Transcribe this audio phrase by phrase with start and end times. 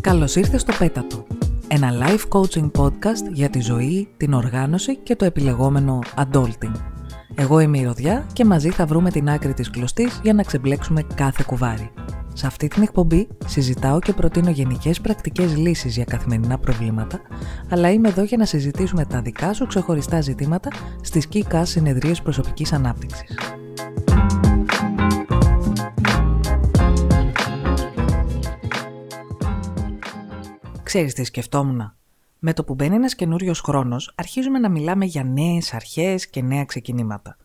[0.00, 1.26] Καλώς ήρθες στο Πέτατο,
[1.68, 6.72] ένα live coaching podcast για τη ζωή, την οργάνωση και το επιλεγόμενο adulting.
[7.34, 11.02] Εγώ είμαι η Ροδιά και μαζί θα βρούμε την άκρη της κλωστής για να ξεμπλέξουμε
[11.14, 11.90] κάθε κουβάρι.
[12.32, 17.20] Σε αυτή την εκπομπή συζητάω και προτείνω γενικές πρακτικές λύσεις για καθημερινά προβλήματα,
[17.70, 20.70] αλλά είμαι εδώ για να συζητήσουμε τα δικά σου ξεχωριστά ζητήματα
[21.02, 23.59] στις ΚΙΚΑ συνεδρίες προσωπικής ανάπτυξης.
[30.90, 31.94] Ξέρεις τι σκεφτόμουν.
[32.38, 36.64] Με το που μπαίνει ένας καινούριος χρόνος, αρχίζουμε να μιλάμε για νέες αρχές και νέα
[36.64, 37.36] ξεκινήματα.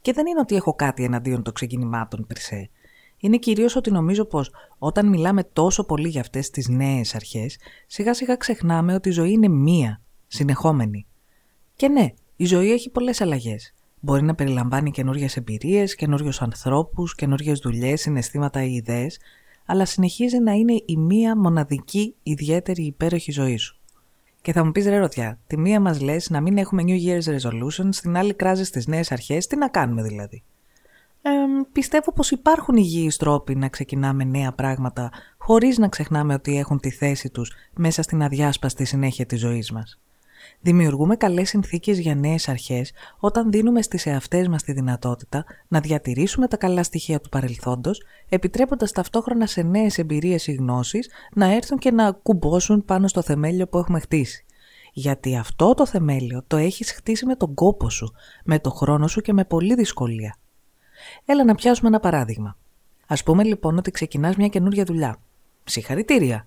[0.00, 2.70] Και δεν είναι ότι έχω κάτι εναντίον των ξεκινημάτων περσέ.
[3.18, 8.14] Είναι κυρίως ότι νομίζω πως όταν μιλάμε τόσο πολύ για αυτές τις νέες αρχές, σιγά
[8.14, 11.06] σιγά ξεχνάμε ότι η ζωή είναι μία, συνεχόμενη.
[11.76, 13.74] Και ναι, η ζωή έχει πολλές αλλαγές.
[14.00, 19.18] Μπορεί να περιλαμβάνει καινούριες εμπειρίες, καινούριους ανθρώπους, καινούριες δουλειές, συναισθήματα ή ιδέες,
[19.70, 23.76] αλλά συνεχίζει να είναι η μία μοναδική ιδιαίτερη υπέροχη ζωή σου.
[24.42, 27.36] Και θα μου πεις ρε Ρωτιά, τη μία μας λες να μην έχουμε New Year's
[27.36, 30.42] Resolutions, την άλλη κράζει τις νέες αρχές, τι να κάνουμε δηλαδή;
[31.22, 31.30] Ε,
[31.72, 36.90] πιστεύω πως υπάρχουν υγιείς τρόποι να ξεκινάμε νέα πράγματα χωρίς να ξεχνάμε ότι έχουν τη
[36.90, 40.00] θέση τους μέσα στην αδιάσπαστη συνέχεια της ζωής μας.
[40.60, 46.48] Δημιουργούμε καλές συνθήκες για νέες αρχές όταν δίνουμε στις εαυτές μας τη δυνατότητα να διατηρήσουμε
[46.48, 51.90] τα καλά στοιχεία του παρελθόντος, επιτρέποντας ταυτόχρονα σε νέες εμπειρίες ή γνώσεις να έρθουν και
[51.90, 54.44] να κουμπώσουν πάνω στο θεμέλιο που έχουμε χτίσει.
[54.92, 59.20] Γιατί αυτό το θεμέλιο το έχεις χτίσει με τον κόπο σου, με το χρόνο σου
[59.20, 60.36] και με πολλή δυσκολία.
[61.24, 62.56] Έλα να πιάσουμε ένα παράδειγμα.
[63.06, 65.20] Α πούμε λοιπόν ότι ξεκινάς μια καινούργια δουλειά.
[65.64, 66.46] Συγχαρητήρια.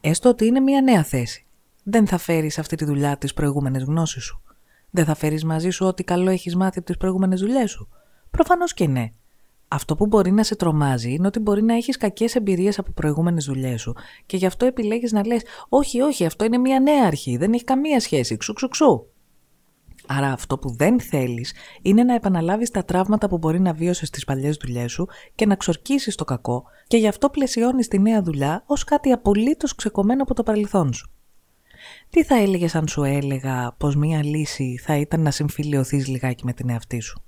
[0.00, 1.44] Έστω ότι είναι μια νέα θέση
[1.90, 4.42] δεν θα φέρεις αυτή τη δουλειά τις προηγούμενες γνώσεις σου.
[4.90, 7.88] Δεν θα φέρεις μαζί σου ό,τι καλό έχεις μάθει από τις προηγούμενες δουλειές σου.
[8.30, 9.12] Προφανώς και ναι.
[9.68, 13.44] Αυτό που μπορεί να σε τρομάζει είναι ότι μπορεί να έχεις κακές εμπειρίες από προηγούμενες
[13.44, 13.94] δουλειές σου
[14.26, 17.64] και γι' αυτό επιλέγεις να λες: Όχι, όχι, αυτό είναι μια νέα αρχή, δεν έχει
[17.64, 18.36] καμία σχέση.
[18.36, 19.06] Ξου, ξου, ξου.
[20.06, 24.24] Άρα αυτό που δεν θέλεις είναι να επαναλάβεις τα τραύματα που μπορεί να βίωσες στις
[24.24, 28.62] παλιές δουλειές σου και να ξορκίσεις το κακό και γι' αυτό πλαισιώνεις τη νέα δουλειά
[28.66, 31.10] ως κάτι απολύτως ξεκομμένο από το παρελθόν σου.
[32.10, 36.52] Τι θα έλεγες αν σου έλεγα πως μία λύση θα ήταν να συμφιλειωθείς λιγάκι με
[36.52, 37.22] την εαυτή σου;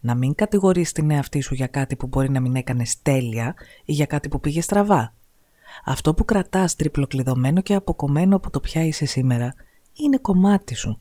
[0.00, 3.54] Να μην κατηγορείς την εαυτή σου για κάτι που μπορεί να μην έκανες τέλεια
[3.84, 5.14] ή για κάτι που πήγε στραβά;
[5.84, 9.54] Αυτό που κρατάς τριπλοκλειδωμένο και αποκομμένο από το ποια είσαι σήμερα
[9.92, 10.96] είναι κομμάτι σου.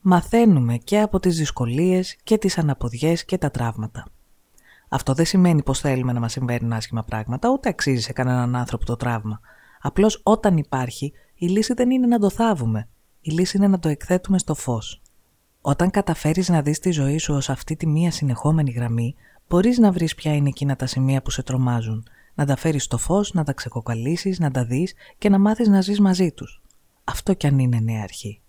[0.00, 4.06] Μαθαίνουμε και από τις δυσκολίες και τις αναποδιές και τα τραύματα.
[4.88, 8.84] Αυτό δεν σημαίνει πως θέλουμε να μας συμβαίνουν άσχημα πράγματα, ούτε αξίζει σε κανέναν άνθρωπο
[8.84, 9.40] το τραύμα.
[9.82, 12.88] Απλώς όταν υπάρχει η λύση δεν είναι να το θάβουμε.
[13.20, 15.02] Η λύση είναι να το εκθέτουμε στο φως.
[15.60, 19.14] Όταν καταφέρεις να δεις τη ζωή σου ως αυτή τη μία συνεχόμενη γραμμή,
[19.48, 22.04] μπορείς να βρεις ποια είναι εκείνα τα σημεία που σε τρομάζουν,
[22.34, 25.80] να τα φέρεις στο φως, να τα ξεκοκαλίσεις, να τα δεις και να μάθεις να
[25.80, 26.62] ζεις μαζί τους.
[27.04, 28.40] Αυτό κι αν είναι νέα αρχή.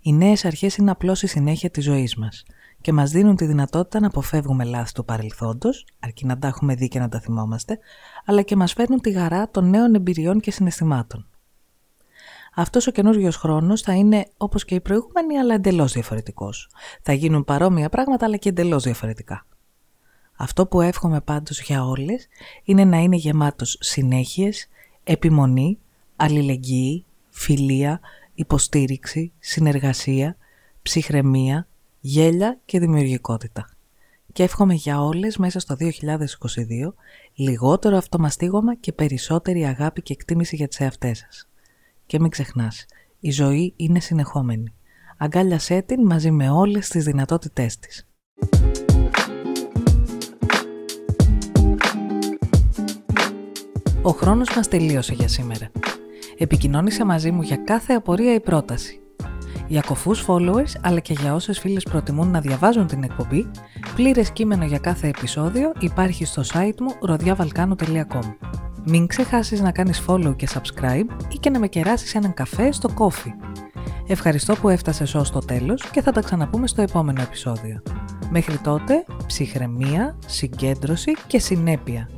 [0.00, 2.44] Οι νέες αρχές είναι απλώς η συνέχεια της ζωής μας
[2.84, 6.88] και μας δίνουν τη δυνατότητα να αποφεύγουμε λάθη του παρελθόντος, αρκεί να τα έχουμε δει
[6.88, 7.78] και να τα θυμόμαστε,
[8.24, 11.26] αλλά και μας φέρνουν τη χαρά των νέων εμπειριών και συναισθημάτων
[12.54, 16.70] αυτός ο καινούριο χρόνος θα είναι όπως και οι προηγούμενοι, αλλά εντελώς διαφορετικός.
[17.02, 19.46] Θα γίνουν παρόμοια πράγματα, αλλά και εντελώς διαφορετικά.
[20.36, 22.28] Αυτό που εύχομαι πάντως για όλες
[22.64, 24.68] είναι να είναι γεμάτος συνέχειες,
[25.04, 25.78] επιμονή,
[26.16, 28.00] αλληλεγγύη, φιλία,
[28.34, 30.36] υποστήριξη, συνεργασία,
[30.82, 31.66] ψυχραιμία,
[32.06, 33.68] γέλια και δημιουργικότητα.
[34.32, 36.94] Και εύχομαι για όλες μέσα στο 2022
[37.34, 41.48] λιγότερο αυτομαστίγωμα και περισσότερη αγάπη και εκτίμηση για τις εαυτές σας.
[42.06, 42.86] Και μην ξεχνάς,
[43.20, 44.74] η ζωή είναι συνεχόμενη.
[45.18, 48.06] Αγκάλιασέ την μαζί με όλες τις δυνατότητές της.
[54.02, 55.70] Ο χρόνος μας τελείωσε για σήμερα.
[56.38, 59.03] Επικοινώνησε μαζί μου για κάθε απορία ή πρόταση.
[59.66, 63.50] Για κοφούς followers, αλλά και για όσες φίλες προτιμούν να διαβάζουν την εκπομπή,
[63.94, 68.34] πλήρες κείμενο για κάθε επεισόδιο υπάρχει στο site μου rodiavalcano.com.
[68.84, 72.88] Μην ξεχάσεις να κάνεις follow και subscribe ή και να με κεράσεις έναν καφέ στο
[72.98, 73.32] coffee.
[74.06, 77.82] Ευχαριστώ που έφτασες ως το τέλος και θα τα ξαναπούμε στο επόμενο επεισόδιο.
[78.30, 82.08] Μέχρι τότε, ψυχραιμία, συγκέντρωση και συνέπεια.